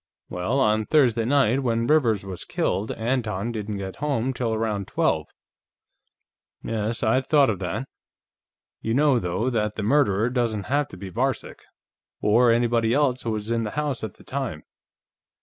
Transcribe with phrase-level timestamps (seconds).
[0.29, 5.27] Well, on Thursday night, when Rivers was killed, Anton didn't get home till around twelve."
[6.63, 7.87] "Yes, I'd thought of that.
[8.81, 11.59] You know, though, that the murderer doesn't have to be Varcek,
[12.19, 14.63] or anybody else who was in the house at the time.